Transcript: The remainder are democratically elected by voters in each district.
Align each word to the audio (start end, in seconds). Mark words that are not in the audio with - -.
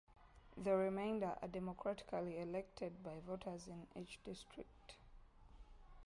The 0.57 0.75
remainder 0.75 1.37
are 1.43 1.47
democratically 1.47 2.39
elected 2.39 3.03
by 3.03 3.19
voters 3.19 3.67
in 3.67 3.85
each 3.95 4.17
district. 4.23 4.95